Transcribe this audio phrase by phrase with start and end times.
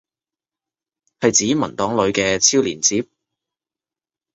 [1.19, 3.07] 係指文檔裏嘅超連接？